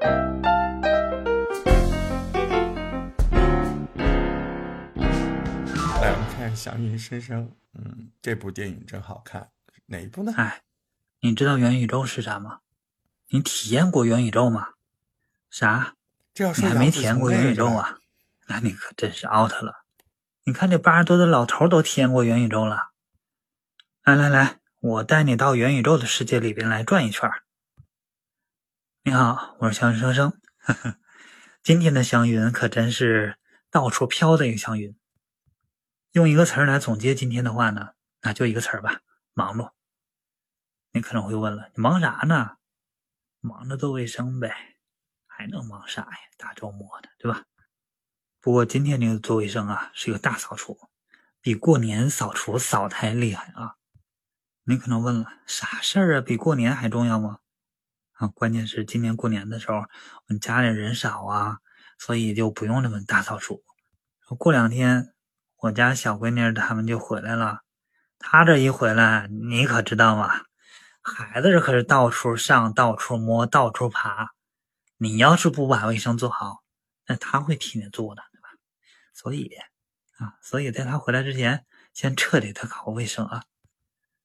[0.00, 0.08] 来，
[6.12, 7.46] 我们看《祥云声声》。
[7.74, 9.50] 嗯，这部电影真好看。
[9.86, 10.32] 哪一部呢？
[10.36, 10.62] 哎，
[11.20, 12.60] 你知道元宇宙是啥吗？
[13.28, 14.70] 你体验过元宇宙吗？
[15.50, 15.94] 啥？
[16.34, 17.98] 这你还没体验过元宇宙啊？
[18.46, 19.84] 那你可真是 out 了。
[20.44, 22.90] 你看这八十多的老头都体验过元宇宙了。
[24.04, 27.30] 来来来，我带你到元宇宙的世界里边来转一圈。
[29.04, 30.38] 你好，我是祥云生生。
[30.58, 30.98] 呵呵，
[31.62, 33.38] 今天的祥云可真是
[33.70, 34.98] 到处飘的一个祥云。
[36.12, 39.00] 用一个词儿来总结今天的话呢，那就一个词儿吧：
[39.32, 39.70] 忙碌。
[40.92, 42.56] 你可能会问了，你忙啥呢？
[43.40, 44.76] 忙着做卫生呗，
[45.26, 46.18] 还能忙啥呀？
[46.36, 47.44] 大周末的，对吧？
[48.40, 50.76] 不过今天这个做卫生啊，是一个大扫除，
[51.40, 53.76] 比过年扫除扫的还厉害啊！
[54.64, 56.20] 你可能问了，啥事儿啊？
[56.20, 57.38] 比过年还重要吗？
[58.18, 59.84] 啊，关键是今年过年的时候，我
[60.26, 61.58] 们家里人少啊，
[61.98, 63.62] 所以就不用那么大扫除。
[64.36, 65.14] 过两天，
[65.58, 67.60] 我家小闺女他们就回来了，
[68.18, 70.42] 她这一回来，你可知道吗？
[71.00, 74.32] 孩子这可是到处上、到处摸、到处爬。
[74.96, 76.64] 你要是不把卫生做好，
[77.06, 78.48] 那他会替你做的，对吧？
[79.14, 79.48] 所以
[80.18, 83.44] 啊，所以在他回来之前，先彻底的搞卫生啊。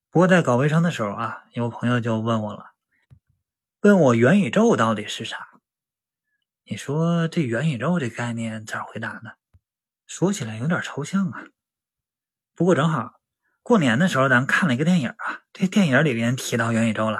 [0.10, 2.73] 不过在搞卫生的时候啊，有朋友就问我了。
[3.84, 5.50] 问我元宇宙到底是啥？
[6.64, 9.32] 你说这元宇宙这概念咋回答呢？
[10.08, 11.48] 说起来有点抽象啊。
[12.56, 13.20] 不过正好
[13.62, 17.20] 过年的时候，咱看了一个电影啊，这电影里边提到元宇宙了。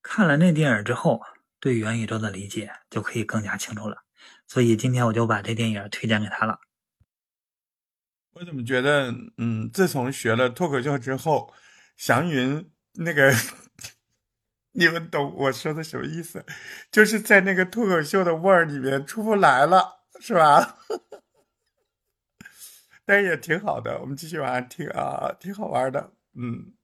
[0.00, 1.20] 看了那电影之后，
[1.60, 3.98] 对元宇宙的理解就可以更加清楚了。
[4.46, 6.58] 所以今天我就把这电影推荐给他了。
[8.32, 11.52] 我怎么觉得，嗯，自从学了脱口秀之后，
[11.98, 13.30] 祥云那个。
[14.76, 16.44] 你们懂我说的什么意思？
[16.90, 20.76] 就是在那个脱口秀的味儿里面出不来了，是吧？
[23.06, 26.12] 但是也挺好的，我们继续往下听啊，挺好玩的。
[26.34, 26.74] 嗯，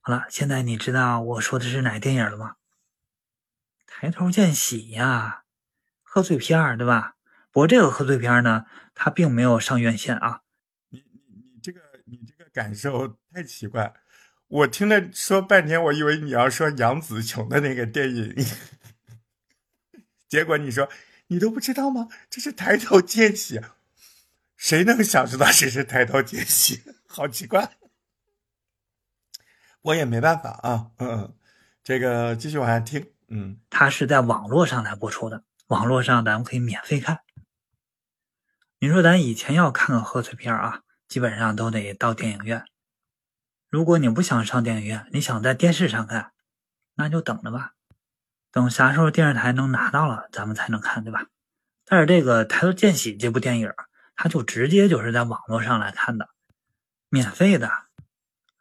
[0.00, 2.56] 好了，现在你知道我说的是哪电影了吗？
[3.86, 5.44] 抬头见喜呀，
[6.02, 7.16] 贺岁片儿，对吧？
[7.50, 10.42] 不过这个贺岁片呢，它并没有上院线啊。
[10.90, 13.94] 你你你这个你这个感受太奇怪。
[14.50, 18.34] 我听了说半天，我以为你要说杨紫琼的那个电影，
[20.28, 20.90] 结果你说
[21.28, 22.08] 你都不知道吗？
[22.28, 23.60] 这是抬头见喜，
[24.56, 26.82] 谁能想知道谁是抬头见喜？
[27.06, 27.76] 好奇怪，
[29.82, 30.90] 我也没办法啊。
[30.98, 31.32] 嗯，
[31.84, 33.08] 这个继续往下听。
[33.28, 37.20] 嗯，它是在网络上来播出的，网络上咱们可以免费看。
[38.80, 42.64] 你说咱以前要看个贺岁片啊，基本上都得到电影院。
[43.70, 46.32] 如果你不想上电影院，你想在电视上看，
[46.96, 47.74] 那就等着吧，
[48.50, 51.26] 等啥时候电视台能拿到了，咱们才能看，对吧？
[51.84, 53.72] 但是这个《抬头见喜》这部电影，
[54.16, 56.28] 它就直接就是在网络上来看的，
[57.10, 57.70] 免费的，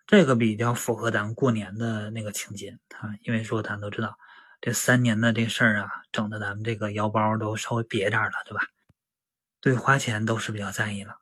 [0.05, 3.09] 这个比较符合咱们过年的那个情节啊。
[3.23, 4.15] 因为说咱都知道，
[4.61, 8.61] 这三年的这事儿啊，整的咱们这个腰包都稍微瘪点了，对吧？
[9.59, 11.15] 对花钱都是比较在意了，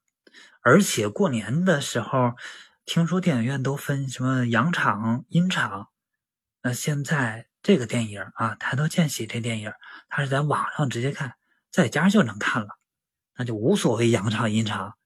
[0.60, 2.34] 而且过年的时候。
[2.88, 5.90] 听说电影院都分什么阳场、阴场，
[6.62, 9.74] 那现在这个电影啊，《抬头见喜》这电影，
[10.08, 11.36] 它是在网上直接看，
[11.70, 12.80] 在家就能看了，
[13.36, 14.98] 那就无所谓阳场、阴场，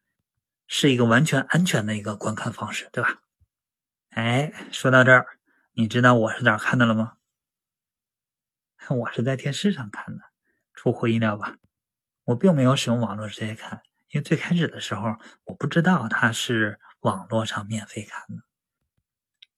[0.67, 3.23] 是一个完全安全的一个观看方式，对吧？
[4.11, 5.25] 哎，说到这儿，
[5.73, 7.13] 你知道我是哪看的了吗？
[8.89, 10.21] 我是在电视上看的，
[10.75, 11.55] 出乎意料吧？
[12.25, 13.81] 我并没有使用网络直接看，
[14.11, 15.15] 因为最开始的时候
[15.45, 16.79] 我不知道它是。
[17.01, 18.43] 网络上免费看的。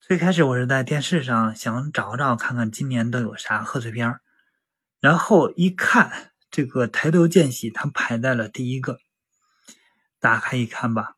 [0.02, 4.20] 最开始我是在电视上想找找看看今年都有啥贺岁片
[5.00, 8.98] 然后一看这个抬头见喜，它排在了第一个。
[10.20, 11.16] 打开一看吧，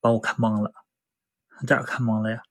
[0.00, 0.72] 把我看懵了。
[1.66, 2.42] 咋看懵了呀？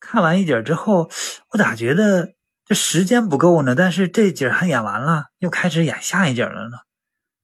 [0.00, 1.10] 看完一集之后，
[1.50, 3.74] 我咋觉得这时间不够呢？
[3.74, 6.78] 但是这集还演完了，又开始演下一集了呢。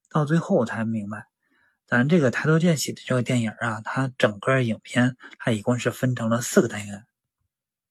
[0.09, 1.27] 到最后我才明白。
[1.91, 7.05] 咱这个抬头见喜的这个电影啊，它整个影片它一共是分成了四个单元，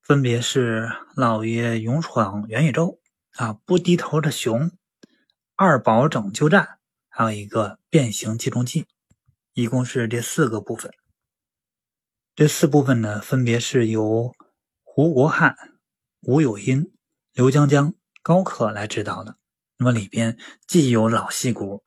[0.00, 2.98] 分别是老爷勇闯元宇宙
[3.34, 4.70] 啊，不低头的熊，
[5.54, 6.78] 二宝拯救战，
[7.10, 8.86] 还有一个变形计中计，
[9.52, 10.90] 一共是这四个部分。
[12.34, 14.34] 这四部分呢，分别是由
[14.82, 15.54] 胡国汉、
[16.22, 16.90] 吴有英、
[17.34, 17.92] 刘江江、
[18.22, 19.36] 高可来指导的。
[19.76, 21.84] 那么里边既有老戏骨，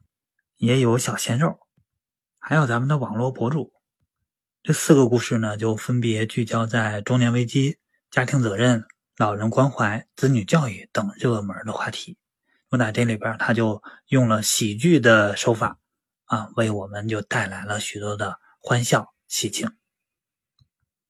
[0.58, 1.58] 也有小鲜肉。
[2.46, 3.72] 还有咱们的网络博主，
[4.64, 7.78] 这四个故事呢，就分别聚焦在中年危机、
[8.12, 8.84] 家庭责任、
[9.16, 12.18] 老人关怀、子女教育等热门的话题。
[12.68, 15.78] 我在这里边，他就用了喜剧的手法
[16.26, 19.72] 啊，为我们就带来了许多的欢笑喜庆。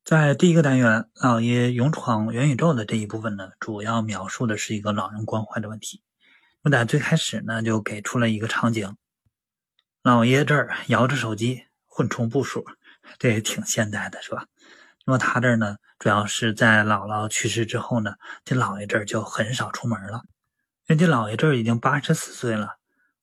[0.06, 6.04] 在第一个单元，老爷勇闯元宇宙的这一部分呢，主要描述的是一个老人关怀的问题。
[6.62, 8.96] 我在最开始呢，就给出了一个场景：
[10.04, 12.66] 老爷这儿摇着手机，混充步数，
[13.18, 14.48] 这也挺现代的，是吧？
[15.06, 20.24] 那么他这儿呢，主要是在姥姥去世之后呢，这老爷这儿就很少出门了。
[20.86, 22.80] 人家老爷这儿已经八十四岁了，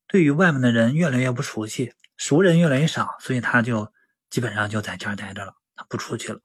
[0.06, 3.92] 对于外面的人越来越不熟悉，熟人越来越少，所以他就
[4.30, 6.40] 基本上就在家待着了，他不出去了。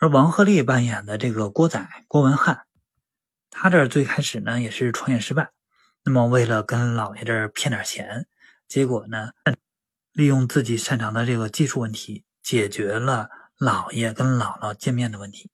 [0.00, 2.64] 而王鹤棣扮演的这个郭仔郭文翰，
[3.50, 5.52] 他这最开始呢也是创业失败，
[6.02, 8.26] 那么为了跟老爷这儿骗点钱，
[8.74, 9.30] 结果呢
[10.10, 15.48] 利用自己擅长的这个技术问题，解决了老爷跟姥姥见面的问题。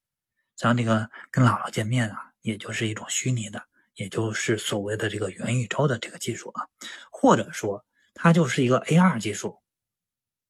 [0.57, 3.61] 像这个跟姥姥见面啊，也就是一种虚拟的，
[3.93, 6.65] 也就是所谓的这个元宇宙的这个技术啊，
[7.11, 7.85] 或者说
[8.15, 9.59] 它就是一个 AR 技术，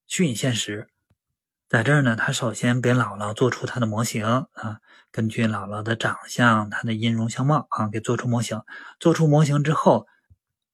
[0.08, 0.88] 虚拟现实。
[1.68, 4.80] 在这儿呢，他首先给姥姥做出他的模型啊，
[5.12, 8.62] 根据姥姥的长相、她的音容相貌啊，给做出模型。
[8.98, 10.08] 做出模型之后，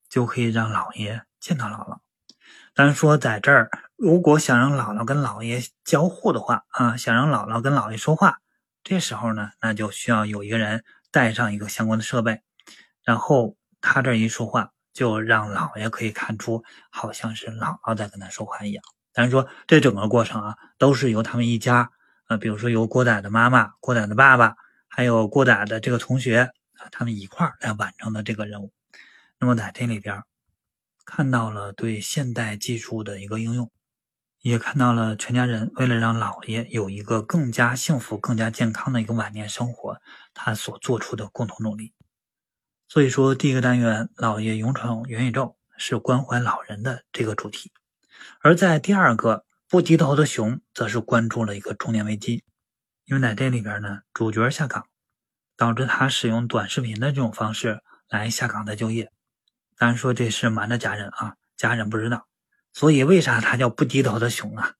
[0.07, 1.99] 就可以让姥爷见到姥姥。
[2.73, 8.39] 当然说，在这儿如果想让姥姥跟姥爷交互的话啊，想让姥姥跟姥爷说话，
[8.83, 12.41] 这时候呢，那就需要有一个人带上一个相关的设备，
[13.01, 18.83] 然后他这一说话，就让姥爷可以看出好像是姥姥在跟他说话一样。
[19.13, 21.89] 咱是说，这整个过程啊，都是由他们一家，
[22.27, 24.57] 呃，比如说由郭仔的妈妈、郭仔的爸爸，
[24.89, 26.51] 还有郭仔的这个同学，
[26.91, 28.73] 他们一块儿来完成的这个任务。
[29.39, 30.21] 那么在这里边，
[31.07, 33.71] 看到了对现代技术的一个应用，
[34.41, 40.01] 也看到了全家人为了让姥爷有一个更加幸福、更加健康的一个晚年生活，
[40.33, 41.93] 他所做出的共同努力。
[42.89, 47.71] 所以说，第一个单元“姥爷勇闯元宇宙”是关怀老人的这个主题。
[48.41, 52.43] 而在第二个不低头的熊，则是关注了一个中年危机，
[53.05, 54.85] 因为在这里边呢，主角下岗，
[55.55, 59.09] 导致他使用短视频的这种方式来下岗再就业。
[59.77, 62.27] 咱说这是瞒着家人啊，家人不知道。
[62.73, 64.73] 所以为啥他叫不低头的熊啊？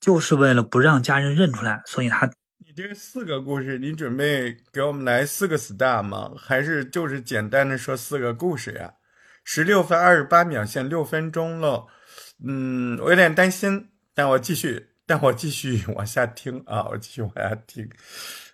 [0.00, 1.82] 就是为了不让家人认出来。
[1.86, 6.32] 所以他，你这四个故事，你准备给我们来四个 star 吗？
[6.36, 8.94] 还是就是简单的说四个故事呀？
[9.44, 11.86] 十六分二十八秒，限六分钟了。
[12.44, 17.90] 嗯，我有点担心，但我继续，但我继续往下听啊，我继续往下听。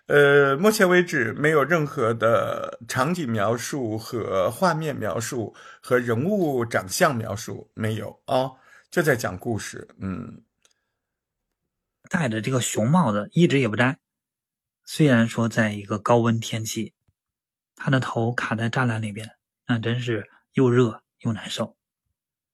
[0.06, 8.51] 呃，目前为止没有任何的场景描述和画面描述和人物长相描述，没有啊，
[8.91, 9.89] 就在讲故事。
[9.99, 10.45] 嗯，
[12.11, 13.99] 戴着这个熊帽子一直也不摘，
[14.85, 16.93] 虽然说在一个高温天气，
[17.75, 19.31] 他的头卡在栅栏里边，
[19.67, 21.79] 那真是又热又难受。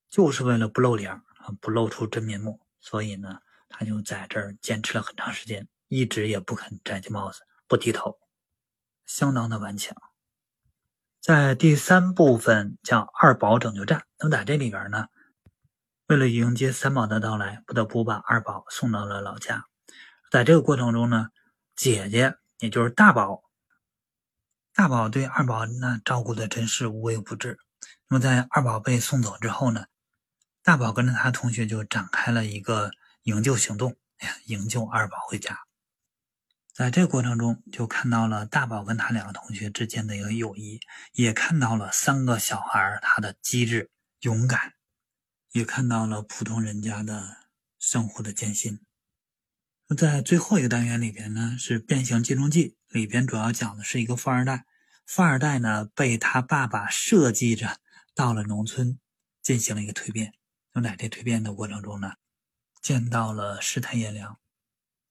[0.08, 1.20] 就是为了不露脸，
[1.60, 8.16] 不露出真面目，所以呢，他就在这儿坚持了很长时间，一直也不肯摘下帽子，不低头，
[9.04, 9.96] 相当的顽强。
[11.20, 15.08] 在第三部分叫二宝拯救站，那么在这里边呢，
[16.06, 19.66] 为了迎接三宝的到来，不得不把二宝送到了老家。
[20.30, 21.30] 在这个过程中呢，
[21.74, 23.42] 姐姐也就是大宝，
[24.72, 27.58] 大宝对二宝那照顾的真是无微不至。
[28.06, 29.86] 那么在二宝被送走之后呢？
[30.62, 32.92] 大宝跟着他同学就展开了一个
[33.24, 35.58] 营救行动，哎呀，营救二宝回家。
[36.80, 40.80] 在这过程中，就看到了大宝跟他两个同学之间的一个友谊，
[41.12, 44.72] 也看到了三个小孩他的机智勇敢，
[45.52, 47.36] 也看到了普通人家的
[47.78, 48.80] 生活的艰辛。
[49.94, 54.64] 在最后一个单元里边呢，是《变形金融记》里边主要讲的是一个富二代，
[55.04, 57.76] 富二代呢被他爸爸设计着
[58.14, 58.98] 到了农村
[59.42, 60.32] 进行了一个蜕变。
[60.72, 62.14] 从在这蜕变的过程中呢，
[62.80, 64.38] 见到了世态炎凉，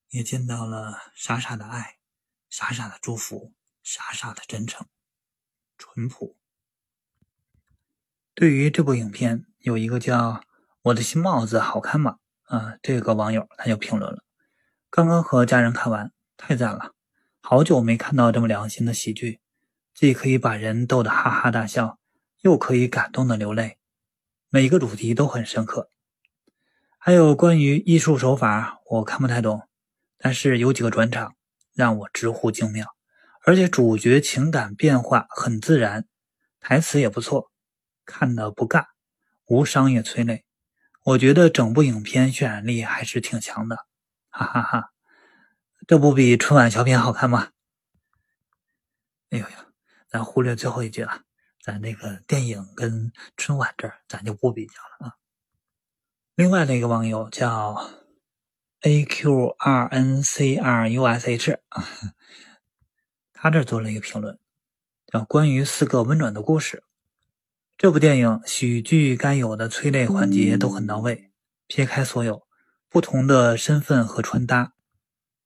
[0.10, 1.98] 也见到了傻傻的爱，
[2.50, 4.88] 傻傻的祝福，傻傻的真诚，
[5.78, 6.36] 淳朴。
[8.34, 10.44] 对于这部影片，有一个叫
[10.84, 12.18] “我的新帽子好看吗”
[12.50, 14.24] 啊，这个网友他就评论了
[14.90, 16.96] ：“刚刚和家人看完，太赞了！
[17.42, 19.40] 好久没看到这么良心的喜剧，
[19.94, 22.00] 既可以把人逗得哈哈大笑，
[22.42, 23.78] 又可以感动的流泪。”
[24.52, 25.92] 每个主题都很深刻，
[26.98, 29.69] 还有关于艺术手法，我看不太懂，
[30.20, 31.36] 但是有几个转场
[31.74, 32.86] 让我直呼精妙，
[33.46, 36.06] 而且主角情感变化很自然，
[36.60, 37.52] 台词也不错，
[38.06, 38.86] 看的不尬，
[39.46, 40.46] 无商业催泪，
[41.04, 43.88] 我觉得整部影片渲染力还是挺强的，
[44.30, 44.92] 哈哈哈，
[45.88, 47.50] 这不比春晚小品好看吗？
[49.32, 49.56] 哎呦呦，
[50.10, 51.22] 咱忽略最后一句了。
[51.62, 55.16] 咱这个电影跟春晚这儿咱就不比较了啊。
[56.36, 57.92] 另外的一个网友叫
[58.82, 61.58] A Q R N C R U S H，
[63.34, 64.40] 他这做了一个评论，
[65.06, 66.86] 叫关于四个温暖的故事。
[67.78, 71.30] 这部电影喜剧该有的催泪环节都很到位，
[71.68, 72.48] 撇开所有
[72.88, 74.72] 不同的身份和穿搭，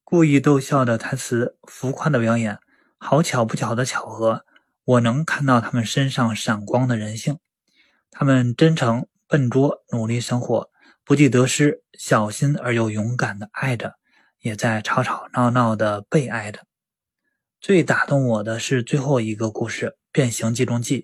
[0.03, 2.59] 故意逗笑的台词，浮夸的表演，
[2.99, 4.45] 好巧不巧的巧合，
[4.83, 7.39] 我能看到他们身上闪光的人性。
[8.11, 10.69] 他们真诚、笨拙、努力生活，
[11.05, 13.95] 不计得失，小心而又勇敢的爱着，
[14.39, 16.65] 也在吵吵闹闹的被爱着。
[17.59, 21.01] 最打动我的是最后一个故事《变形计中计》。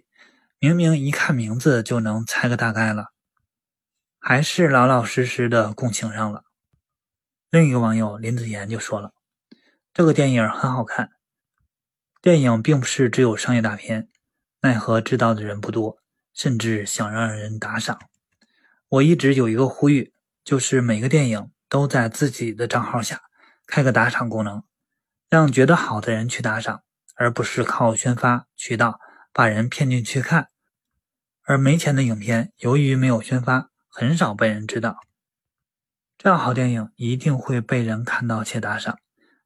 [0.61, 3.07] 明明一看名字就能猜个大概了，
[4.19, 6.43] 还是老老实实的共情上了。
[7.49, 9.13] 另一个网友林子言就说了
[9.93, 11.11] ：“这个电影很好看，
[12.21, 14.09] 电影并不是只有商业大片，
[14.61, 15.97] 奈何知道的人不多，
[16.33, 17.97] 甚至想让人打赏。
[18.89, 23.21] 我一直有一个呼吁，就是每个电影都在自己的账号下
[23.65, 24.63] 开个打赏功能，
[25.29, 26.83] 让觉得好的人去打赏，
[27.15, 28.99] 而不是靠宣发渠道。”
[29.31, 30.49] 把人骗进去看，
[31.43, 34.97] 而没钱的影片由于没有宣发，很少被人知道。
[36.17, 38.97] 这样好电影一定会被人看到且打赏，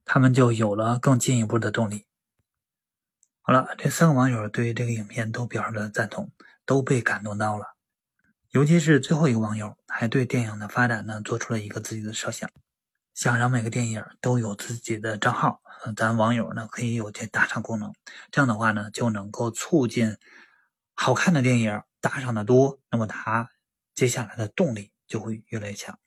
[0.06, 2.06] 他们就有了更进一步的动力。
[3.42, 6.32] 好了，这三个网友对这个影片都表示了赞同，
[6.64, 7.73] 都被感动到了。
[8.54, 12.48] 尤其是最后一个网友，还对电影的发展呢做出了一个自己的设想，
[13.12, 15.60] 想让每个电影都有自己的账号。
[15.96, 17.92] 咱网友呢可以有这打赏功能，
[18.30, 20.16] 这样的话呢就能够促进
[20.94, 23.50] 好看的电影打赏的多，那么它
[23.92, 25.98] 接下来的动力就会越来越强。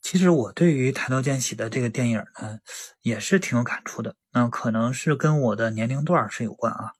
[0.00, 2.60] 其实我对于抬头见喜的这个电影呢
[3.02, 6.92] 也是挺有感触的，那可能是跟我的年龄段是有关啊，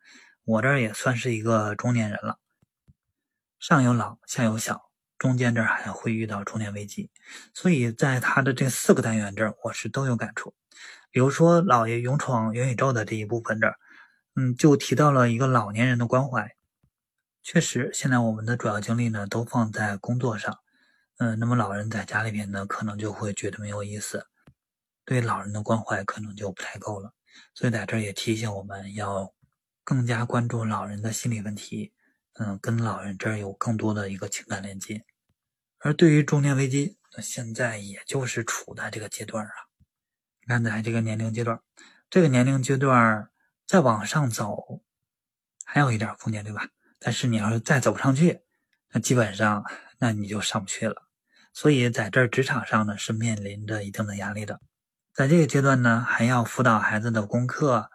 [0.45, 2.40] 我这也算是一个中年人了，
[3.61, 7.11] 上有老下有小，中间这儿还会遇到中年危机，
[7.53, 10.55] 所以在他的这四个单元这儿我是都有感触。
[11.11, 13.77] 比如说，老爷勇闯元宇宙的这一部分这儿，
[14.35, 16.57] 嗯，就提到了一个老年人的关怀。
[17.43, 20.59] 确实，现在我们的主要精力呢都放在工作上，
[21.19, 24.27] 嗯，那么老人在家里边呢，可能就会觉得没有意思，
[25.05, 27.13] 对老人的关怀可能就不太够了。
[27.53, 29.35] 所以在这儿也提醒我们要
[29.85, 31.93] 更加关注老人的心理问题，
[32.43, 35.05] 嗯，跟老人这儿有更多的一个情感连接。
[35.79, 39.53] 而对于中年危机，那现在也就是处在这个阶段啊。
[40.47, 41.61] 看在这个年龄阶段，
[42.09, 43.29] 这个年龄阶段
[43.67, 44.83] 再往上走，
[45.67, 46.67] 还有一点空间，对吧？
[46.99, 48.41] 但是你要是再走不上去，
[48.93, 49.63] 那基本上
[49.99, 51.09] 那你就上不去了。
[51.53, 54.59] 所以在这职场上呢，是面临着一定的压力的。
[55.13, 57.91] 在这个阶段呢，还要辅导孩子的功课，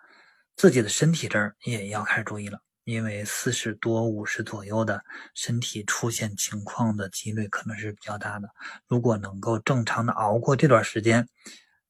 [0.55, 8.51] 自己的身体这儿也要开始注意了，因为四十多、五十左右的身体出现情况的几率可能是比较大的。
[8.87, 11.27] 如果能够正常的熬过这段时间。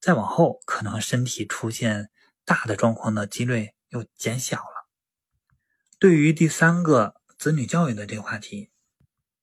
[0.01, 2.11] 再往后，可能身体出现
[2.43, 4.87] 大的状况的几率又减小了。
[5.97, 8.69] 对于第三个子女教育的这个话题，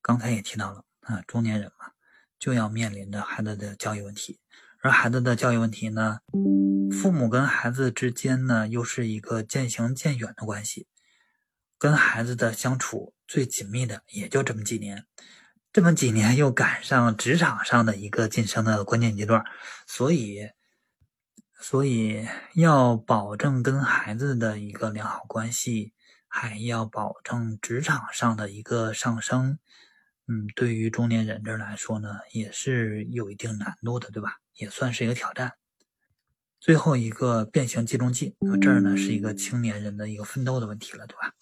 [0.00, 1.94] 刚才也提到了啊，中年人嘛，
[2.38, 4.38] 就要面临着孩子的教育问题，
[4.82, 6.20] 而孩子的教育问题呢，
[6.92, 10.86] 父母跟孩子之间呢，又是一个渐行渐远的关系，
[11.82, 15.04] 跟孩子的相处最紧密的也就这么几年。
[15.72, 19.42] 这么几年又赶上职场上的一个晋升的关键阶段，
[19.84, 20.50] 所以，
[21.60, 22.24] 所以
[22.54, 25.92] 要保证跟孩子的一个良好关系，
[26.28, 29.58] 还要保证职场上的一个上升，
[30.28, 34.36] 嗯，对于中年人这来说呢，也是有一定难度的，对吧？
[34.54, 35.54] 也算是一个挑战。
[36.60, 41.32] 最后一个变形计中记，这儿呢是一个青年人的一个奋斗的问题了，对吧？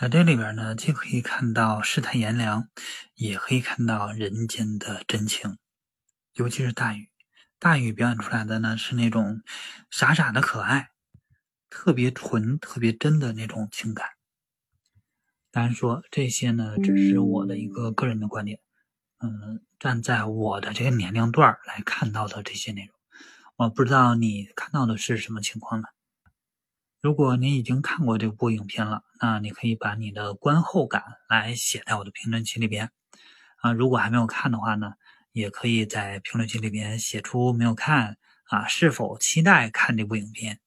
[0.00, 2.68] 在这里边呢，既可以看到世态炎凉，
[3.16, 5.58] 也可以看到人间的真情。
[6.34, 7.08] 尤其是大禹，
[7.58, 9.42] 大禹表演出来的呢是那种
[9.90, 10.90] 傻傻的可爱，
[11.68, 14.10] 特别纯、特别真的那种情感。
[15.50, 18.60] 当然说这些呢，只是我的一个个人的观点。
[19.18, 22.94] 嗯，站在我的这个年龄段来看到的这些内容，
[23.56, 25.88] 我不知道你看到的是什么情况呢？
[27.00, 32.90] 如果你已经看过这部影片了，那你可以把你的观后感来写在我的评论区里边
[33.56, 33.72] 啊。
[33.72, 34.94] 如果还没有看的话呢，
[35.32, 40.60] 也可以在评论区里边写出没有看啊，是否期待看这部影片。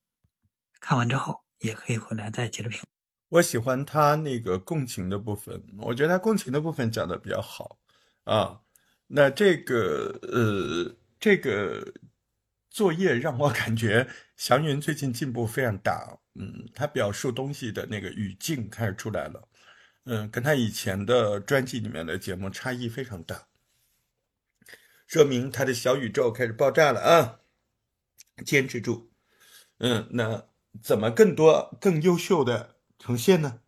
[0.79, 2.81] 看完之后也可以回来再接着评。
[3.29, 7.77] 我喜欢他那个共情的部分，我觉得他共情的部分讲的比较好
[8.25, 8.59] 啊。
[9.07, 11.93] 那这个呃，这个
[12.71, 16.17] 作业让我感觉祥云最近进步非常大。
[16.33, 19.49] 嗯，他表述东西的那个语境开始出来了，
[20.05, 23.47] 嗯，跟他以前的专辑里面的节目差异非常大，
[25.05, 27.41] 说明他的小宇宙开始爆炸了啊！
[28.45, 29.11] 坚持住，
[29.79, 30.47] 嗯，那
[30.81, 33.59] 怎么更多更优秀的呈现呢？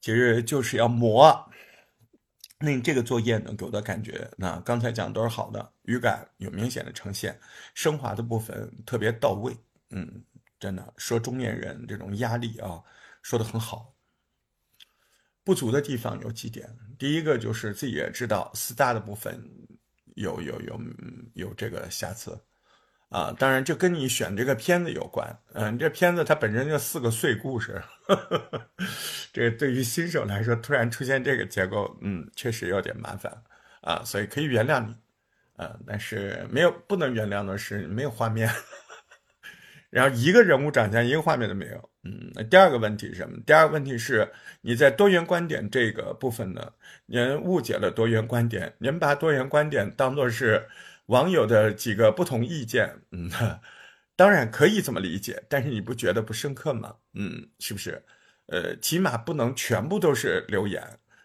[0.00, 1.48] 其实就是要磨。
[2.60, 7.38] 那你这个作业呢，给我的感觉，那刚才讲都是好的，语感有明显的呈现，
[7.72, 9.56] 升华的部分特别到位，
[9.90, 10.24] 嗯，
[10.58, 12.82] 真的说中年人这种压力啊，
[13.22, 13.94] 说的很好。
[15.44, 19.40] 不足的地方有几点，第一个就是自己也知道四大的部分
[20.16, 20.80] 有有有
[21.34, 22.38] 有这个瑕疵。
[23.10, 25.38] 啊，当然，这跟你选这个片子有关。
[25.54, 27.82] 嗯，这片子它本身就四个碎故事，
[29.32, 33.32] 这个对于新手来说，突然出现这个结构，嗯，确实有点麻烦
[33.80, 34.02] 啊。
[34.04, 34.94] 所以可以原谅你，
[35.56, 38.46] 啊，但是没有不能原谅的是没有画面，
[39.88, 41.90] 然后一个人物长相一个画面都没有。
[42.04, 43.38] 嗯，第二个问题是什么？
[43.46, 46.72] 第二个问题是你在多元观点这个部分呢，
[47.06, 50.68] 您误解了多元观点，您把多元观点当做是。
[51.08, 53.30] 网友的几个不同意见，嗯，
[54.14, 56.96] 当然可以这么理解，但是你不觉得不深刻吗？
[57.14, 58.02] 嗯，是不是？
[58.46, 60.82] 呃，起码不能全部都是留言，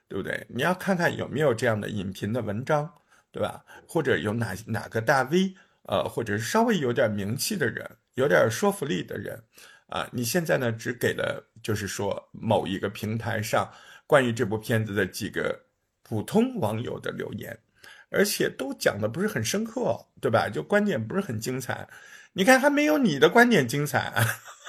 [0.08, 0.46] 对不对？
[0.50, 2.94] 你要看看有没有这样的影评的文章，
[3.32, 3.66] 对吧？
[3.88, 9.44] 或者有哪哪个大 V，呃，或者是稍微有点名气的人，有点说服力的人，
[9.88, 13.70] 啊，你现在呢只给了，就是说某一个平台上
[14.08, 15.66] 关于这部片子的几个
[16.04, 17.58] 普通网友的留言。
[18.14, 20.48] 而且都讲的不是很深刻，对吧？
[20.48, 21.88] 就观点不是很精彩，
[22.34, 24.14] 你看还没有你的观点精彩，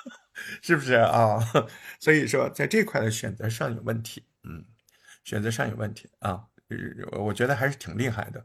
[0.62, 1.38] 是不是啊？
[2.00, 4.64] 所以说在这块的选择上有问题，嗯，
[5.24, 6.44] 选择上有问题啊。
[7.12, 8.44] 我觉得还是挺厉害的，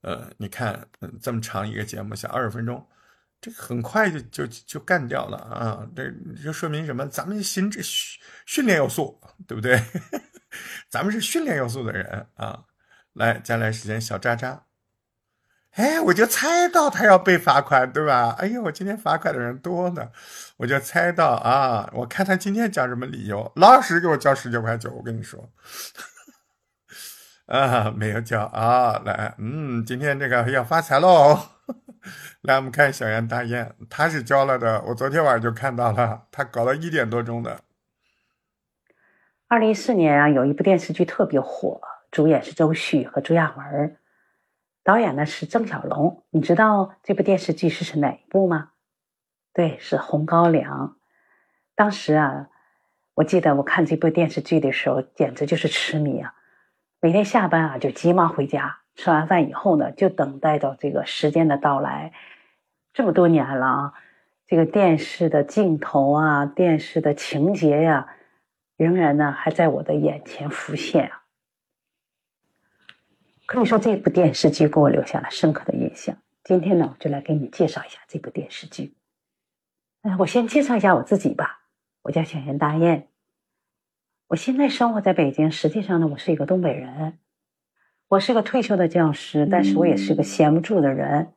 [0.00, 0.88] 呃，你看，
[1.22, 2.84] 这么长一个节目，小二十分钟，
[3.40, 5.86] 这很快就就就干掉了啊。
[5.94, 6.10] 这
[6.42, 7.06] 就说明什么？
[7.06, 9.80] 咱们心智训训练有素，对不对？
[10.90, 12.64] 咱们是训练有素的人啊。
[13.18, 14.62] 来，接下来时间，小渣渣。
[15.72, 18.36] 哎，我就猜到他要被罚款，对吧？
[18.38, 20.10] 哎呦，我今天罚款的人多呢，
[20.58, 21.90] 我就猜到啊。
[21.94, 24.90] 我看他今天讲什么理由，老实给我交十九块九。
[24.92, 25.50] 我跟你说，
[27.46, 29.02] 啊，没有交啊。
[29.04, 31.38] 来，嗯，今天这个要发财喽。
[32.42, 34.80] 来，我们看小袁大雁，他是交了的。
[34.82, 37.60] 我昨天晚上就看到了，他搞到一点多钟的。
[39.48, 41.80] 二零一四年啊，有一部电视剧特别火。
[42.10, 43.96] 主演是周迅和朱亚文，
[44.82, 46.24] 导演呢是郑小龙。
[46.30, 48.70] 你知道这部电视剧是是哪一部吗？
[49.52, 50.96] 对，是《红高粱》。
[51.74, 52.48] 当时啊，
[53.14, 56.34] 我记得我看这部电视剧的时候，简直就是痴迷啊！
[57.00, 62.12] 每天下班啊就急忙回家，吃完饭以后呢，就等待着这个时间的到来。
[62.92, 63.94] 这么多年了啊，
[64.46, 68.08] 这个电视的镜头啊，电视的情节呀，
[68.76, 71.17] 仍然呢还在我的眼前浮现啊。
[73.48, 76.14] 可以说这部电视剧给我留下了深刻的印象。
[76.44, 78.94] 今天呢，我就来给你介绍一下这部电视剧。
[80.02, 81.62] 嗯，我先介绍一下我自己吧。
[82.02, 83.04] 我叫小袁大雁，
[84.26, 85.50] 我现在生活在北京。
[85.50, 87.18] 实际上呢，我是一个东北人。
[88.08, 91.32] 我是个退休的教师，但是我也是个闲不住的人。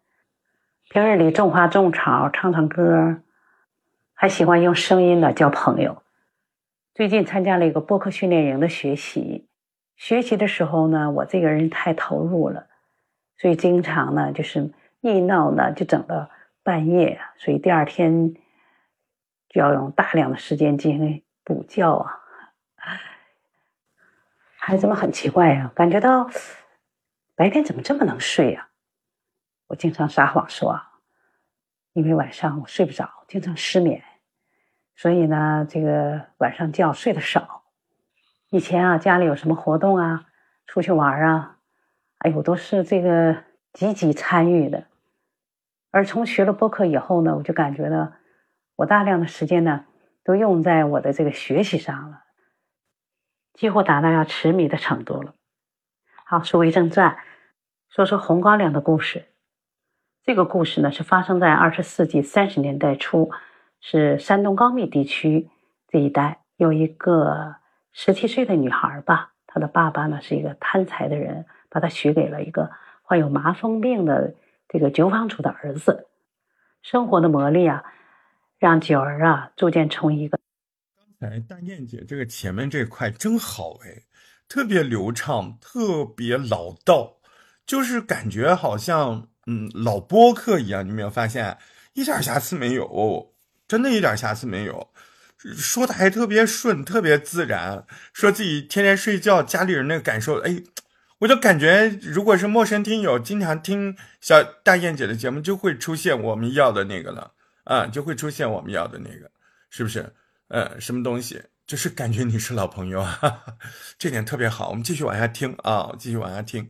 [0.89, 3.21] 平日里种花种草，唱唱歌，
[4.13, 6.04] 还喜欢用声音呢交朋友。
[6.93, 9.47] 最近参加了一个播客训练营的学习。
[10.01, 12.65] 学习的时候呢，我这个人太投入了，
[13.37, 16.27] 所以经常呢就是一闹呢就整到
[16.63, 18.33] 半夜，所以第二天
[19.47, 22.19] 就要用大量的时间进行补觉啊。
[24.55, 26.27] 孩子们很奇怪呀，感觉到
[27.35, 28.69] 白天怎么这么能睡呀？
[29.67, 30.81] 我经常撒谎说，
[31.93, 34.03] 因为晚上我睡不着，经常失眠，
[34.95, 37.61] 所以呢，这个晚上觉睡得少。
[38.53, 40.25] 以前啊，家里有什么活动啊，
[40.67, 41.59] 出去玩啊，
[42.17, 44.87] 哎呦，都是这个积极参与的。
[45.89, 48.11] 而从学了播客以后呢，我就感觉到，
[48.75, 49.85] 我大量的时间呢，
[50.25, 52.23] 都用在我的这个学习上了，
[53.53, 55.33] 几乎达到要痴迷的程度了。
[56.25, 57.17] 好，书归正传，
[57.89, 59.27] 说说红高粱的故事。
[60.23, 63.31] 这个故事呢，是发生在二十世纪三十年代初，
[63.79, 65.49] 是山东高密地区
[65.87, 67.61] 这一带有一个。
[67.93, 74.34] 十七岁的女孩吧，她的爸爸呢是一个贪财的人，把她许给了一个患有麻风病的
[74.69, 76.08] 这个酒坊主的儿子。
[76.82, 77.84] 生活的磨砺啊，
[78.58, 80.39] 让九儿啊逐渐从一个……
[81.19, 84.04] 刚才大念姐这个前面这块真好哎，
[84.47, 87.17] 特别流畅，特别老道，
[87.65, 90.84] 就是感觉好像嗯老播客一样。
[90.88, 91.58] 你没有发现
[91.93, 93.34] 一点瑕疵没有？
[93.67, 94.88] 真的一点瑕疵没有。
[95.56, 100.62] 说的还特别顺，特别自然，说自己天天睡觉，家里人那个感受，哎，
[101.19, 107.32] 我就感觉如果是陌生听友，经常听小大燕姐的节目，就会出现我们要的那个了，
[107.63, 109.32] 啊，就会出现我们要的那个，
[109.69, 110.13] 是不是？
[110.49, 111.41] 嗯，什么东西？
[111.71, 113.45] 就是感觉你是老朋友啊，
[113.97, 114.71] 这点特别好。
[114.71, 116.69] 我们继续往下听啊，继续往下听。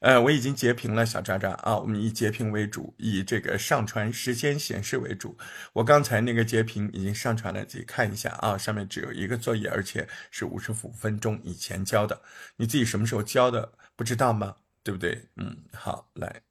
[0.00, 5.38] 呃，我已经截屏了，小渣渣啊，我们以截屏为主，以这个上传时间显示为主。
[5.72, 12.20] 我刚才那个截屏已经上传了，自己看一下啊，上面只有一个作业，而且是五十五分钟以前交的。
[12.56, 13.72] 你自己什么时候交的？
[13.96, 14.56] 不知道吗？
[14.82, 15.24] 对不对？
[15.36, 16.42] 嗯，好，来，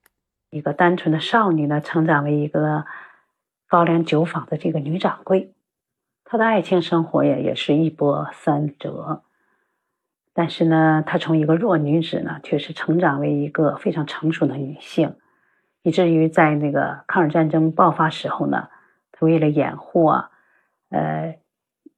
[0.49, 2.83] 一个单纯的少女呢，成长为一个
[3.67, 5.53] 高粱酒坊的这个女掌柜。
[6.33, 9.21] 她的爱情生活呀，也是一波三折。
[10.33, 15.15] 但是呢，她从一个弱女子呢，却是成长为一个非常成熟的女性，
[15.83, 18.69] 以至于在那个抗日战争爆发时候呢，
[19.11, 20.31] 她为了掩护啊，
[20.89, 21.37] 呃，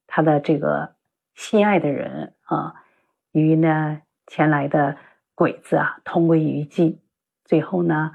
[0.05, 0.95] 她的这个
[1.33, 2.83] 心爱的人啊，
[3.31, 4.97] 与呢前来的
[5.33, 6.99] 鬼子啊同归于尽。
[7.45, 8.11] 最后呢，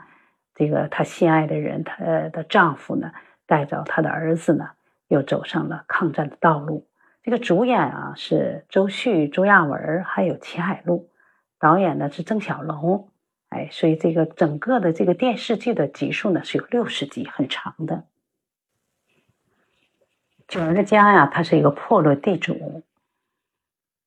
[0.54, 3.10] 这个她心爱的人，她的丈夫呢，
[3.46, 4.72] 带着她的儿子呢。
[5.10, 6.86] 又走上了抗战的道路。
[7.22, 11.10] 这个主演啊是周迅、朱亚文，还有齐海璐，
[11.58, 13.10] 导演呢是郑晓龙。
[13.50, 18.04] 哎，所以这个整个的这个电视剧的集数呢是有六十集，很长的。
[20.46, 22.84] 九儿的家呀，他是一个破落地主。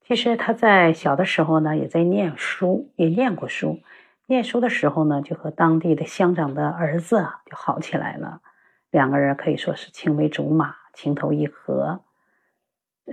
[0.05, 3.81] 其实他在小的时候呢，也在念书，也念过书。
[4.25, 8.41] 念书的时候呢，就和当地的乡长的儿子啊就好起来了，
[8.89, 10.75] 两个人可以说是青梅竹马。
[10.93, 12.03] 情投意合，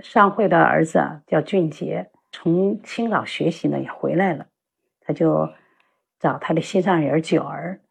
[0.01, 4.47] 商会的儿子啊叫俊杰，从青岛学习呢也回来了，
[5.01, 5.51] 他就
[6.19, 7.81] 找他的心上人九儿。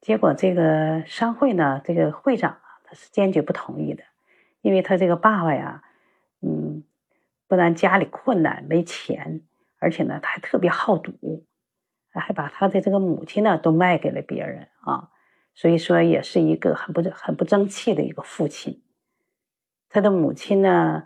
[0.00, 4.02] 结果这个商会呢，这个会长啊，他是坚决不同意的，
[4.62, 5.82] 因为他这个爸爸呀，
[6.40, 6.82] 嗯，
[7.46, 9.42] 不但家里困难没钱，
[9.78, 11.44] 而且呢他还特别好赌，
[12.10, 15.10] 还把他的这个母亲呢都卖给了别人啊。
[15.54, 18.82] 所以说，也是一个很不很不争气的一个父亲。
[19.88, 21.04] 他的母亲呢，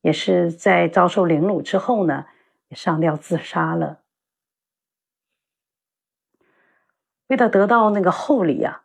[0.00, 2.26] 也是在遭受凌辱之后呢，
[2.68, 4.00] 也上吊自杀了。
[7.26, 8.84] 为了得到那个厚礼啊，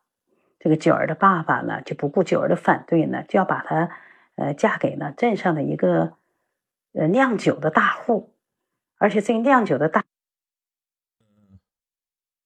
[0.60, 3.90] 这个九儿的爸爸呢，就不顾九儿的反对呢，就要把她
[4.36, 6.18] 呃嫁给呢镇上的一个
[6.92, 8.36] 呃酿酒的大户，
[8.98, 10.04] 而且这个酿酒的大，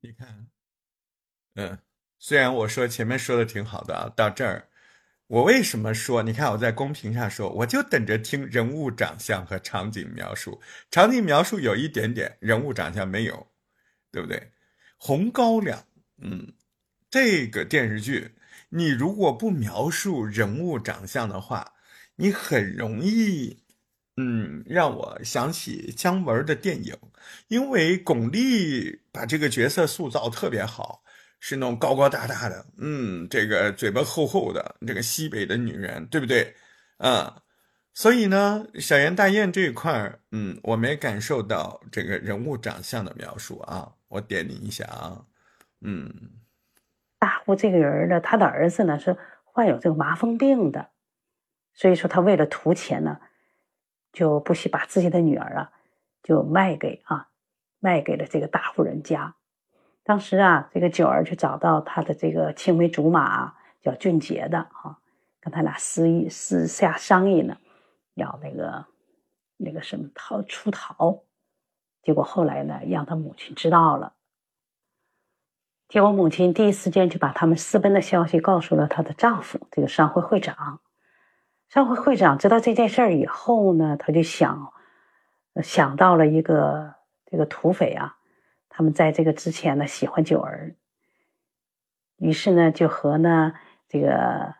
[0.02, 0.47] 你看，
[1.56, 1.78] 嗯。
[2.24, 4.68] 虽然我说前面说的挺好的啊，到这儿，
[5.26, 6.22] 我为什么说？
[6.22, 10.62] 你看我在公屏上说，我就等着听人物长相和场景描述。
[10.92, 13.48] 场景描述有一点点，人物长相没有，
[14.12, 14.52] 对不对？
[14.98, 15.84] 红高粱，
[16.22, 16.54] 嗯，
[17.10, 18.36] 这个电视剧，
[18.70, 21.74] 你如果不描述人物长相的话，
[22.18, 23.64] 你很容易，
[24.18, 26.96] 嗯，让我想起姜文的电影，
[27.48, 31.04] 因为巩俐把这个角色塑造特别好。
[31.44, 36.56] 是那种高高大大的，嗯，这个嘴巴厚厚的，这个西北的女人，对不对？
[36.98, 37.42] 啊，
[37.96, 45.26] 所以呢，小严大雁这一块儿，嗯，我没感受到这个人物长相的描述啊，我点你一下啊，
[45.82, 46.14] 嗯，
[47.18, 50.92] 大户这个人呢，他的儿子呢是患有这个麻风病的，
[51.74, 53.20] 所以说他为了图钱呢，
[54.14, 55.72] 就不惜把自己的女儿啊，
[56.22, 57.30] 就卖给啊，
[57.80, 59.34] 卖给了这个大户人家。
[60.04, 64.98] 当时啊，这个九儿就找到他的这个青梅竹马叫俊杰的啊，
[65.40, 67.58] 跟他俩私议私下商议呢，
[68.16, 68.86] 要那个
[69.58, 71.24] 那个什么逃出逃。
[72.02, 74.14] 结果后来呢，让他母亲知道了。
[75.88, 80.80] 结果母亲第一时间就把他们私奔的消息告诉了她的丈夫，这个商会会长。
[81.70, 84.74] 商会会长知道这件事儿以后呢，他就想
[85.62, 88.18] 想到了一个这个土匪啊。
[88.82, 90.76] 他们在这个之前呢，喜欢九儿，
[92.17, 93.54] 于是呢，就和呢
[93.88, 94.56] 这个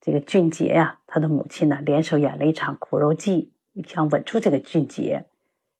[0.00, 3.52] 这个俊杰呀，他的母亲呢，联手演了一场苦肉计，
[3.86, 5.26] 想稳住这个俊杰，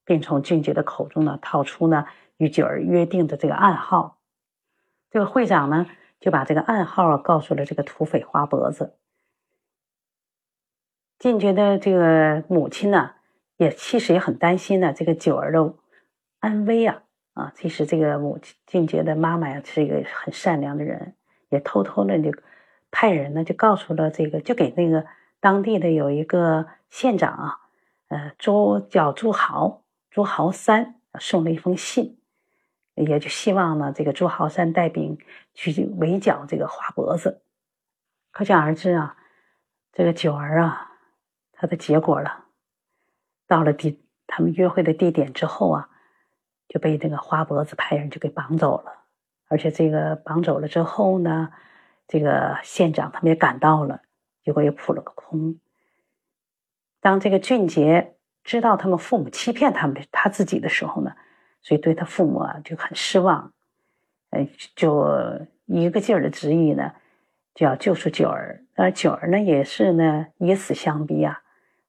[0.04, 2.04] 并从俊杰的口中呢，套出呢
[2.36, 4.18] 与九儿约定的这个暗号。
[5.10, 5.86] 这个会长呢，
[6.20, 8.98] 就把这个暗号啊告诉了这个土匪花脖子。
[11.18, 13.12] 俊杰的这个母亲呢，
[13.56, 15.76] 也其实也很担心呢，这个九儿的
[16.40, 17.04] 安危啊。
[17.40, 21.14] 啊，其实这个母亲俊杰的妈妈呀，是一个很善良的人，
[21.48, 22.30] 也偷偷的就
[22.90, 25.06] 派人呢，就告诉了这个，就给那个
[25.40, 27.58] 当地的有一个县长啊，
[28.08, 32.18] 呃，朱叫朱豪，朱豪三送了一封信，
[32.94, 35.16] 也就希望呢，这个朱豪三带兵
[35.54, 37.42] 去围剿这个花脖子。
[38.32, 39.16] 可想而知啊，
[39.92, 40.92] 这个九儿啊，
[41.52, 42.44] 他的结果了。
[43.46, 45.88] 到了地他们约会的地点之后啊，
[46.70, 48.92] 就被那个花脖子派人就给绑走了。
[49.48, 51.50] 而且这个绑走了之后呢，
[52.06, 54.00] 这个县长他们也赶到了，
[54.44, 55.58] 结果也扑了个空。
[57.00, 61.12] 当这个俊杰知道他们父母欺骗他们的他自己的时候呢，
[61.60, 63.52] 所以对他父母啊就很失望，
[64.30, 66.92] 呃，就一个劲儿的执意呢，
[67.54, 68.64] 就要救出九儿。
[68.76, 71.42] 而九儿呢也是呢以死相逼啊，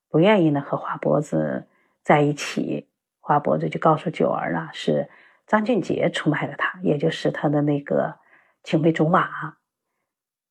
[0.10, 1.68] 不愿意呢和花脖子
[2.02, 2.88] 在一起。
[3.22, 5.10] 花脖子就告诉九儿呢是。
[5.48, 8.20] 张俊杰出卖了他，也就是他的那个
[8.64, 9.58] 青梅竹马。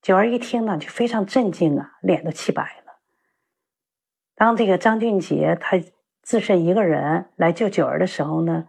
[0.02, 2.98] 九儿一听呢，就非常震惊啊，脸都气白了。
[4.34, 5.80] 当这个张俊杰他
[6.20, 8.68] 自身一个人来救九儿的时候呢，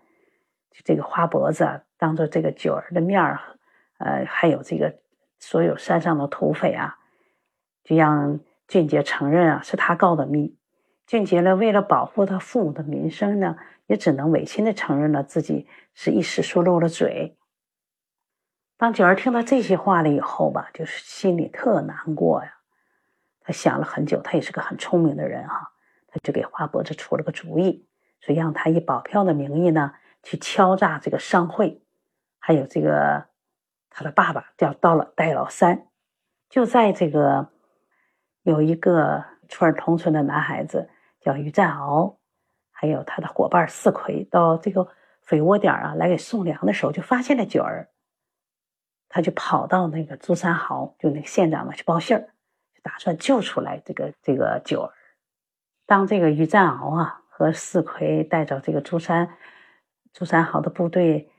[0.72, 3.38] 就这个花脖子啊当着这个九儿的面儿，
[3.98, 5.00] 呃，还有这个
[5.38, 6.98] 所有山上的土匪啊，
[7.84, 10.58] 就让俊杰承认啊是他告的密。
[11.08, 13.58] 俊杰呢，为了保护他父母的名声呢。
[13.92, 17.38] 也只能违心的承认了自己是一时说漏了嘴。
[18.78, 22.60] 当九儿听到这些话了以后吧，就是心里特难过呀。
[23.42, 25.74] 他想了很久，他也是个很聪明的人哈，
[26.08, 27.86] 他就给花脖子出了个主意，
[28.22, 31.84] 说让他以保票的名义呢去敲诈这个商会，
[32.40, 33.26] 还有这个
[33.90, 35.88] 他的爸爸叫到了戴老三，
[36.50, 37.50] 就在这个
[38.44, 42.21] 有一个村儿同村的男孩子叫于占鳌。
[42.82, 44.88] 还有他的伙伴四魁到这个
[45.22, 47.92] 匪窝点啊来给送粮的时候，就发现了九儿，
[49.08, 52.22] 他就跑到那个朱三豪，就那个县长嘛去报信儿，
[52.74, 54.92] 就打算救出来这个这个九儿。
[55.86, 59.38] 当这个于占鳌啊和四魁带着这个朱三
[60.12, 61.30] 朱三豪的部队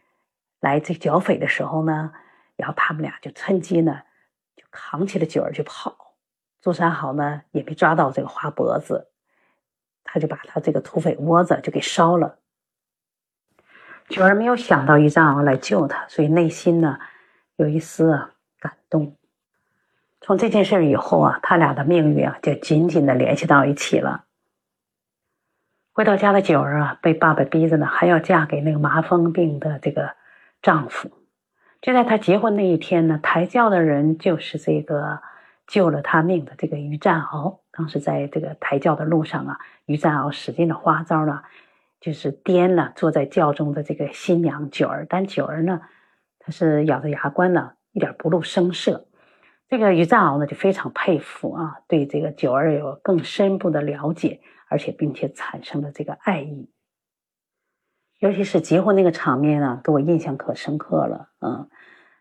[0.60, 2.12] 来这剿匪的时候呢，
[2.54, 4.02] 然后他们俩就趁机呢
[4.54, 6.14] 就扛起了九儿就跑，
[6.60, 9.08] 朱三豪呢也没抓到这个花脖子。
[10.04, 12.38] 他就把他这个土匪窝子就给烧了。
[14.08, 16.98] 九儿没有想到于占鳌来救他，所以内心呢
[17.56, 19.16] 有一丝啊感动。
[20.20, 24.24] 从这件事以后啊，他俩的命运啊就紧紧的联系到一起了。
[25.92, 30.14] 回到家的九儿啊，被爸爸逼着呢，还要嫁给那个麻风病的这个
[30.60, 31.10] 丈夫。
[31.80, 35.22] 就在她结婚那一天呢，抬轿的人就是这个
[35.66, 37.61] 救了她命的这个于占鳌。
[37.72, 41.42] 当时在这个抬轿的路上啊，于占鳌使劲的花招呢，
[42.00, 45.06] 就是颠了坐在轿中的这个新娘九儿。
[45.08, 45.80] 但九儿呢，
[46.38, 49.08] 她是咬着牙关呢，一点不露声色。
[49.68, 56.68] 这个于占鳌呢，就非常佩服啊，对这个九儿有更深步的了解，而且并且产生了这个爱意。
[58.18, 61.30] 尤其是结婚那个场面啊，给我印象可深刻了。
[61.40, 61.70] 嗯，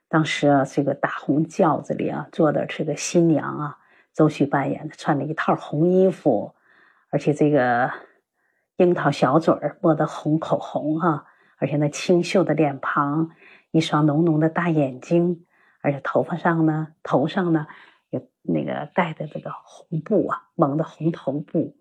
[0.08, 3.78] 当时啊，这个大红轿子里啊，坐的是个新娘啊。
[4.14, 6.54] 周迅扮演的，穿了一套红衣服，
[7.10, 7.92] 而且这个
[8.78, 11.26] 樱桃小嘴儿抹的红口红哈，
[11.58, 13.32] 而且那清秀的脸庞，
[13.72, 15.46] 一双浓浓的大眼睛，
[15.82, 17.68] 而且头发上呢，头上呢
[18.10, 21.76] 有那个戴的这个红布啊，蒙的红头布，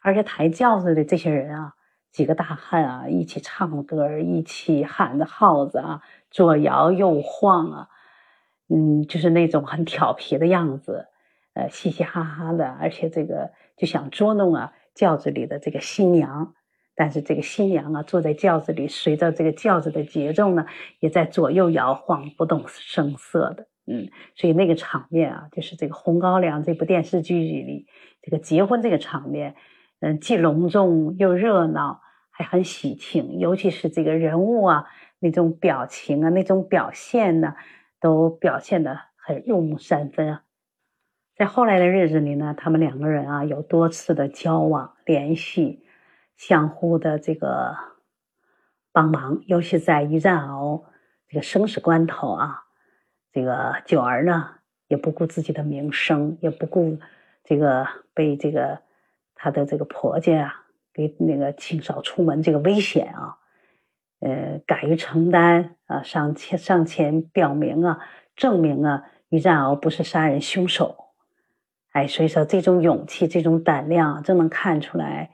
[0.00, 1.74] 而且抬轿子的这些人啊，
[2.10, 7.88] 几个大汉啊，一起唱歌，一起喊着号子啊，左摇右晃啊，
[8.68, 11.08] 嗯，就是那种很调皮的样子。
[11.54, 16.52] 呃，嘻嘻哈哈的，而且这个就想捉弄啊轿子里的这个新娘，
[16.96, 20.66] 但是这个新娘啊坐在轿子里，随着这个轿子的节奏呢，
[20.98, 23.68] 也在左右摇晃，不动声色的。
[23.86, 27.86] 嗯，所以那个场面啊，就是这个《红高粱》这部电视剧里
[28.22, 29.54] 这个结婚这个场面，
[30.00, 34.86] 嗯，既隆重又热闹，还很喜庆，尤其是这个人物啊
[35.18, 37.54] 那种表情啊那种表现呢，
[38.00, 40.43] 都表现的很入木三分啊。
[41.36, 45.84] 在后来的日子里呢，他们两个人啊有多次的交往、联系，
[46.36, 47.76] 相互的这个
[48.92, 49.42] 帮忙。
[49.46, 50.84] 尤其在于占鳌
[51.26, 52.62] 这个生死关头啊，
[53.32, 54.50] 这个九儿呢
[54.86, 56.98] 也不顾自己的名声，也不顾
[57.42, 58.78] 这个被这个
[59.34, 63.38] 他的这个婆家啊给那个清扫出门这个危险啊，
[64.20, 67.98] 呃，敢于承担啊，上前上前表明啊，
[68.36, 71.03] 证明啊，于占鳌不是杀人凶手。
[71.94, 75.30] 哎，所以说这种勇气、这种胆量，真能看出来，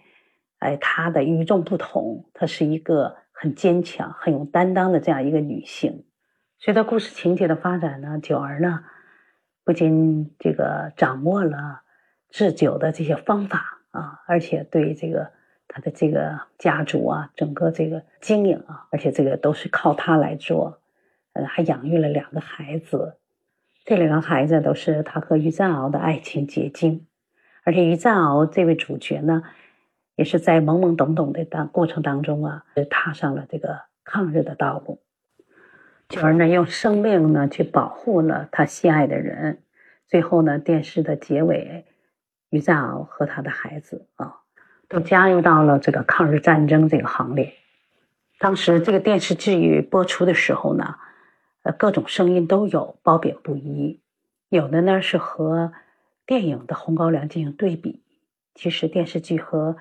[0.59, 2.27] 哎，她的与众不同。
[2.35, 6.05] 她是一个很坚强、很有担当的这样一个女性。
[6.59, 8.85] 随着故事情节的发展呢，九儿呢，
[9.65, 11.81] 不仅这个掌握了
[12.29, 15.31] 制酒的这些方法啊，而且对这个
[15.67, 20.79] 她的这个家族啊，整个这个经营啊，而且这个都是靠她来做，
[21.33, 23.17] 呃，还养育了两个孩子。
[23.85, 27.07] 这两个孩子都是他和于占鳌的爱情结晶，
[27.65, 29.43] 而且于占鳌这位主角呢，
[30.17, 35.01] 也是在懵懵懂懂的当过程当中啊，踏上了这个抗日的道路。
[36.09, 39.63] 九儿呢，用生命呢去保护了他心爱的人。
[40.09, 41.85] 最后呢，电视的结尾，
[42.51, 44.39] 于占鳌和他的孩子啊，
[44.89, 47.55] 都加入到了这个抗日战争这个行列。
[48.41, 50.97] 当时这个电视剧播出的时候呢，
[51.63, 54.01] 呃，各种声音都有，褒贬不一。
[54.49, 55.73] 有的呢是和
[56.27, 58.03] 电影的《红高粱》进行对比，
[58.55, 59.77] 其实电视剧和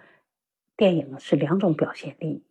[0.76, 2.44] 电影是两种表现力。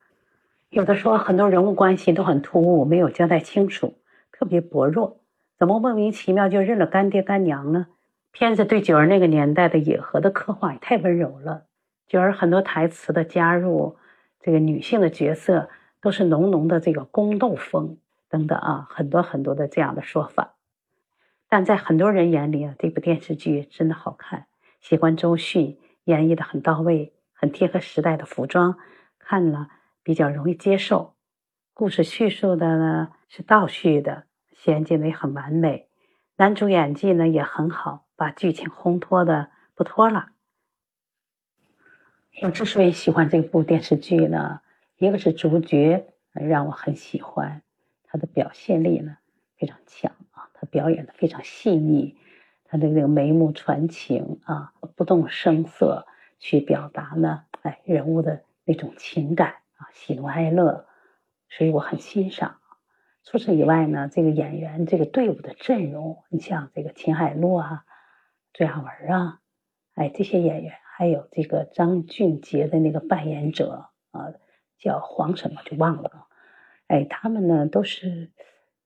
[0.70, 3.94] 有的说很多人物关系都很突兀，没有交代清楚，
[4.32, 5.20] 特别薄弱。
[5.58, 7.88] 怎么莫名其妙就认了干爹干娘呢？
[8.30, 11.64] 片子对九儿那个年代的野河的刻画也太温柔了。
[12.06, 13.96] 九儿很多台词的加入，
[14.40, 15.68] 这个女性的角色
[16.00, 17.96] 都是浓浓的这个宫斗风
[18.28, 20.54] 等等啊，很多很多的这样的说法。
[21.48, 24.46] 但在很多人眼里啊，这部电视剧真的好看。
[24.80, 28.78] 喜欢周迅演绎的很到位，很贴合时代的服装，
[29.18, 29.68] 看了
[30.02, 31.14] 比较容易接受。
[31.74, 34.24] 故事叙述的呢是倒叙的。
[34.54, 35.88] 衔接的也很完美，
[36.36, 40.32] 男主演技呢也很好，把剧情烘托的不拖拉。
[42.42, 44.60] 我之所以喜欢这部电视剧呢，
[44.96, 47.62] 一个是主角让我很喜欢，
[48.08, 49.16] 他的表现力呢
[49.56, 52.16] 非常强啊，他表演的非常细腻，
[52.64, 56.06] 他的那个眉目传情啊，不动声色
[56.38, 60.86] 去表达呢，哎，人物的那种情感啊，喜怒哀乐，
[61.48, 62.58] 所以我很欣赏。
[63.24, 67.84] 除此以外呢，这个演员这个队伍的阵容，你像这个秦海璐啊、
[68.52, 69.40] 朱亚文啊，
[69.94, 74.32] 哎，这些演员，还有这个张俊杰的那个扮演者啊，
[74.78, 76.27] 叫黄什么就忘了，
[76.88, 78.30] 哎，他们呢都是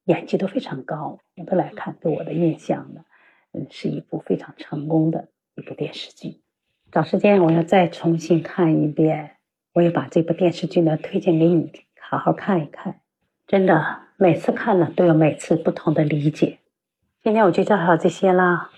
[0.04, 1.18] 演技都非常高。
[1.34, 3.04] 总的来看，对我的印象呢，
[3.52, 6.42] 嗯，是一部非常成功的一部电视剧。
[6.90, 9.36] 找时间我要再重新看一遍，
[9.72, 13.00] 我也把这部电视剧呢推荐给你，好好看一看，
[13.46, 14.00] 真的。
[14.18, 16.60] 每次看呢都有每次不同的理解。
[17.22, 18.70] 今天我就介绍这些啦，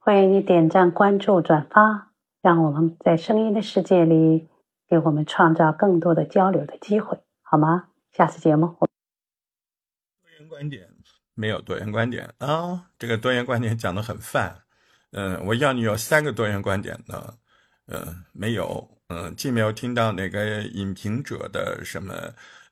[0.00, 4.48] 欢迎你点赞、关注、转发，让我们在声音的世界里
[4.88, 7.90] 给我们创造更多的交流的机会，好吗？
[8.12, 10.88] 下次节目，多元观点
[11.34, 14.62] 没有多元观点啊，这个多元观点讲的很泛。
[15.12, 17.34] 嗯，我要你有三个多元观点呢，
[17.86, 22.14] 嗯，没有，嗯，既没有听到哪个影评者的什么。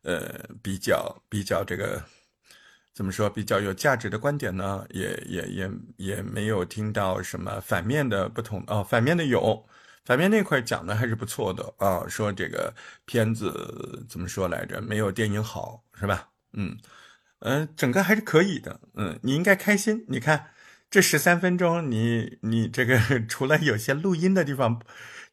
[0.02, 2.02] 呃，比较比较这个
[2.94, 3.28] 怎么说？
[3.28, 8.82] 比较有价值的观点呢，也也也也没有听到什么反面的不同哦。
[8.82, 9.62] 反面的有，
[10.10, 12.04] 反面那块讲的还是不错的啊。
[12.08, 14.80] 说这个片子怎么说来着？
[14.80, 16.30] 没有电影好是吧？
[16.52, 16.76] 嗯
[17.38, 18.80] 嗯，整个还是可以的。
[18.94, 20.04] 嗯，你应该开心。
[20.08, 20.46] 你看
[20.90, 24.82] 这十三分钟，你你这个 除了有些录音的地方，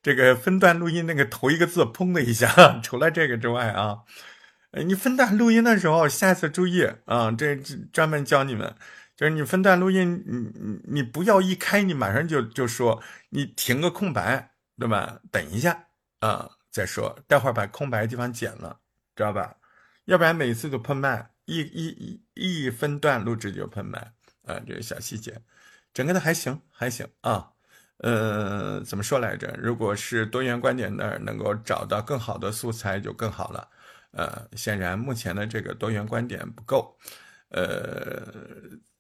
[0.04, 2.48] 这个分段录音那个头一个字砰的一下，
[2.84, 4.04] 除了这个之外啊。
[4.86, 7.32] 你分段录音的时候，下次注意啊！
[7.32, 7.56] 这
[7.92, 8.76] 专门教你们，
[9.16, 15.20] 就是你分段录音，你你你不要一开你马上就就说，你停个空白，对吧？
[15.32, 15.88] 等一下
[16.20, 18.80] 啊，再说，待会儿把空白的地方剪了，
[19.16, 19.56] 知道吧？
[20.06, 24.00] 要不然每次都喷麦，一一一一分段录制就喷麦
[24.46, 25.42] 啊，这个小细节，
[25.94, 27.52] 整个的还行还行啊。
[27.98, 29.54] 呃，怎么说来着？
[29.58, 33.68] 如果是多元观点那儿能够找到更好的素材，就更好了。
[34.12, 36.96] 呃，显然目前的这个多元观点不够，
[37.50, 38.28] 呃，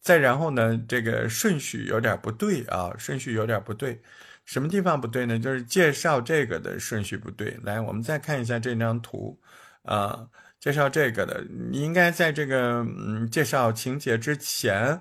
[0.01, 4.01] 再然后呢，这个顺序有点不对啊，顺序有点不对，
[4.47, 5.38] 什么地方不对呢？
[5.38, 7.55] 就是介绍这个的顺序不对。
[7.62, 9.39] 来，我们再看一下这张图，
[9.83, 10.27] 啊，
[10.60, 14.99] 介绍这个的，你应该在这个嗯介绍情节之前，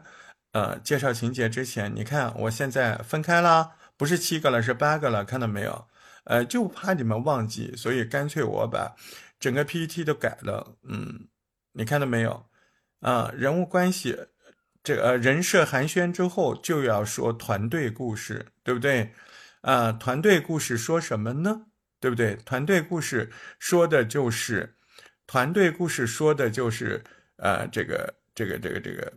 [0.53, 5.89] 呃，介绍情节之前，你看我现在分开了，不是七个了，是八个了，看到没有？
[6.25, 8.95] 呃，就怕你们忘记，所以干脆我把。
[9.39, 11.29] 整个 PPT 都改了，嗯，
[11.73, 12.47] 你看到没有？
[13.01, 14.17] 啊，人物关系，
[14.87, 19.13] 这个人设寒暄之后就要说团队故事，对不对？
[19.63, 21.67] 啊，团队故事说什么呢？
[21.99, 22.37] 对不对？
[22.45, 24.77] 团队故事说的就是
[25.27, 27.03] 团队故事说的就是
[27.39, 29.13] 呃，这个这个这个这个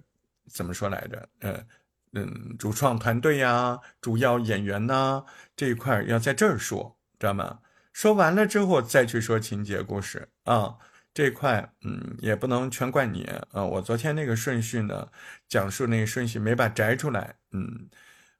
[0.51, 1.29] 怎么说来着？
[1.41, 1.67] 嗯
[2.13, 5.23] 嗯，主创团队呀，主要演员呐
[5.55, 7.59] 这一块儿要在这儿说，知道吗？
[7.93, 10.75] 说完了之后再去说情节故事啊，
[11.19, 13.61] 这块嗯也不能全怪你啊。
[13.61, 15.05] 我昨天那个顺序呢，
[15.49, 17.89] 讲述那个顺序没把摘出来，嗯，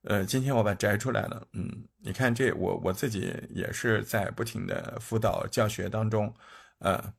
[0.04, 6.34] 呃，今天我把摘出来了，嗯，你看这我我自己也是在不停的辅导教学当中，
[6.78, 7.14] 呃，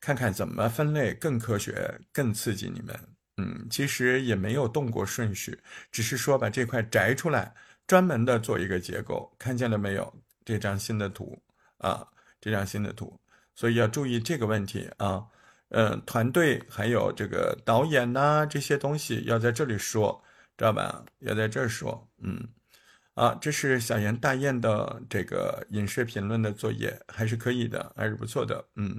[0.00, 2.98] 看看怎么分类更科学、更刺激你们，
[3.36, 5.60] 嗯，其实也没有动过顺序，
[5.92, 7.54] 只是说把这块摘出来
[7.86, 10.10] 专门的做一个结构，看见了没有？
[10.46, 11.38] 这张新的图
[11.76, 12.08] 啊，
[12.40, 13.20] 这张新的图，
[13.54, 15.24] 所以要注意这个问题啊。
[15.70, 20.22] 嗯，团队还有这个导演呐，这些东西要在这里说，
[20.56, 21.04] 知道吧？
[21.20, 22.08] 要在这儿说。
[22.22, 22.48] 嗯，
[23.14, 28.64] 啊，这是小严大雁的这个影视评论的作业，还是可以的，还是不错的。
[28.76, 28.92] 嗯。